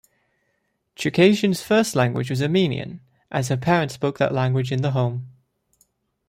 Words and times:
Chookasian's 0.95 1.61
first 1.61 1.95
language 1.95 2.31
was 2.31 2.41
Armenian, 2.41 3.01
as 3.29 3.49
her 3.49 3.55
parents 3.57 3.93
spoke 3.93 4.17
that 4.17 4.33
language 4.33 4.71
in 4.71 4.81
the 4.81 4.93
home. 4.93 5.27